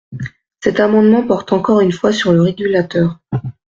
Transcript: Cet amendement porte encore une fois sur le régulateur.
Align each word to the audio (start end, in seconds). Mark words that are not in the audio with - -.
Cet 0.63 0.79
amendement 0.79 1.21
porte 1.27 1.53
encore 1.53 1.79
une 1.79 1.91
fois 1.91 2.11
sur 2.11 2.33
le 2.33 2.41
régulateur. 2.41 3.19